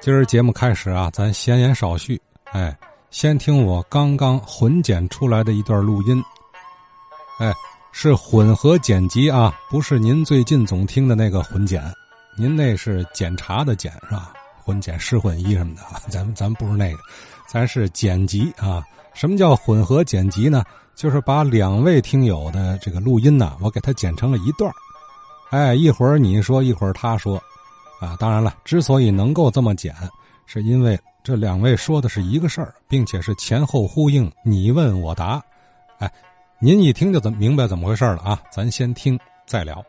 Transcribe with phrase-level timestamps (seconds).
[0.00, 2.20] 今儿节目开始啊，咱闲言少叙。
[2.52, 2.76] 哎，
[3.10, 6.22] 先听我刚刚混剪出来的一段录音。
[7.40, 7.52] 哎，
[7.90, 11.82] 是混合剪辑啊，不是您最近总听的那个混剪。
[12.36, 14.32] 您那是检查的检是吧？
[14.62, 16.98] 混剪试混一什么的， 咱们咱不是那个，
[17.48, 18.82] 咱是剪辑啊。
[19.14, 20.62] 什么叫混合剪辑呢？
[20.94, 24.72] 就是把两位听友的这个录音呢，我给他剪成了一段
[25.50, 27.42] 哎，一会儿你说，一会儿他说。
[28.00, 29.94] 啊，当然了，之所以能够这么剪，
[30.46, 35.42] 是因为这两位说的是一个事儿，并且是前后呼应，你问我答。
[35.98, 36.10] 哎，
[36.60, 38.38] 您一听就怎明白怎么回事了啊？
[38.50, 39.84] 咱先听再聊。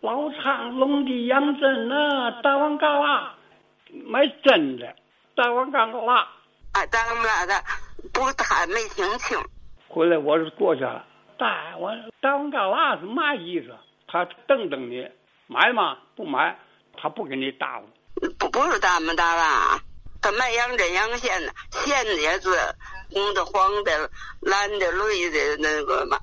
[0.00, 1.94] 老长龙的杨针呢？
[2.42, 3.34] 大王嘎啦，
[4.06, 4.94] 买真的，
[5.36, 6.26] 大王嘎啦。
[6.72, 7.52] 啊，大王嘎的，
[8.12, 9.36] 不，他没听清。
[9.88, 11.04] 回来我是坐下了，
[11.36, 13.74] 大王大王嘎啦是嘛意思？
[14.06, 15.06] 他瞪瞪你，
[15.48, 15.98] 买吗？
[16.16, 16.56] 不买。
[17.00, 17.86] 他不给你打了，
[18.38, 19.80] 不不是大么大啦，
[20.20, 22.50] 他卖羊针羊线的，线也是
[23.10, 26.18] 红的、黄的、蓝的、绿的，那个嘛，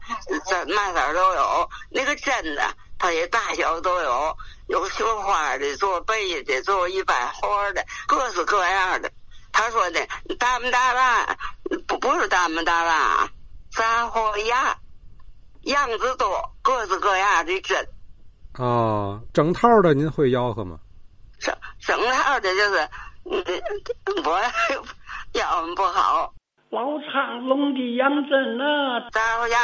[0.46, 1.70] 这嘛色都有。
[1.90, 2.62] 那个针呢，
[3.00, 9.12] 它也大小都有，有绣花的、做背的、做一般花的，各式各样的。
[9.52, 10.08] 他说的
[10.38, 11.36] 大么大啦，
[11.88, 13.28] 不不是大么大啦，
[13.72, 14.78] 杂货样，
[15.64, 17.88] 样子多，各式各样的针。
[18.58, 20.80] 哦，整套的您会吆喝吗？
[21.40, 22.90] 整整套的就是，
[23.26, 23.44] 嗯，
[24.26, 24.40] 我
[25.34, 26.34] 吆喝不好。
[26.70, 28.64] 老长龙的杨针呢？
[29.12, 29.58] 杂货鸭，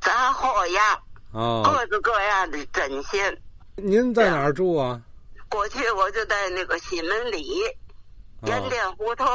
[0.00, 0.98] 杂货鸭，
[1.32, 3.36] 哦，各式各样的针线。
[3.76, 5.00] 您在哪儿住啊？
[5.48, 7.60] 过去我就在那个西门里，
[8.44, 9.26] 盐店胡同，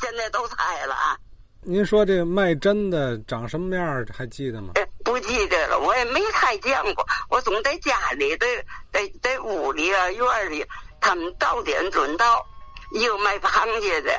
[0.00, 1.16] 现在都拆了啊。
[1.60, 4.72] 您说这卖针的长什么样还记得吗？
[5.08, 7.06] 不记得了，我也没太见过。
[7.30, 8.46] 我总在家里，在
[8.92, 10.66] 在在屋里啊院里，
[11.00, 12.44] 他们到点准到，
[12.92, 14.12] 有卖螃蟹的，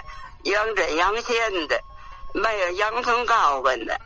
[0.45, 1.80] 养针养线的，
[2.34, 4.00] 卖养成膏子的，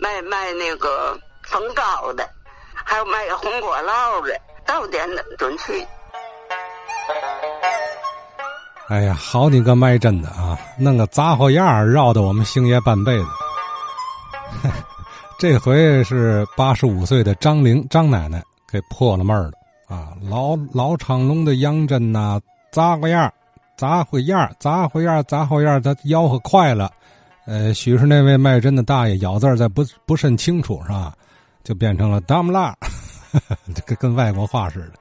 [0.00, 2.26] 卖卖那个蜂膏的，
[2.72, 5.06] 还有卖红果酪的，到点
[5.36, 5.86] 准去。
[8.88, 13.26] 哎呀，好你个卖针的啊，弄个杂货样绕的我们星爷半辈子。
[15.40, 19.52] 这回是八十五岁的张玲张奶奶给破了闷儿了
[19.88, 20.12] 啊！
[20.20, 22.38] 老老长龙的杨针呐，
[22.70, 23.32] 杂货样
[23.74, 26.92] 杂货样杂货样杂货样他吆喝快了，
[27.46, 31.14] 呃，许是那位卖针的大爷咬字在不不甚清楚是吧？
[31.64, 32.76] 就变成了达木拉，
[33.86, 34.92] 跟跟外国话似的。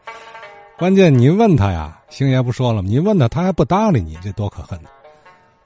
[0.77, 2.87] 关键你问他呀，星爷不说了吗？
[2.89, 4.79] 你问他，他还不搭理你，这多可恨！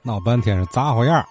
[0.02, 1.24] 闹半天是杂货样